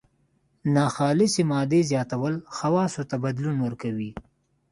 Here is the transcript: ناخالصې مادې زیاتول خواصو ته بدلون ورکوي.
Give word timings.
ناخالصې 0.75 1.43
مادې 1.51 1.81
زیاتول 1.91 2.33
خواصو 2.57 3.01
ته 3.09 3.15
بدلون 3.23 3.57
ورکوي. 3.61 4.11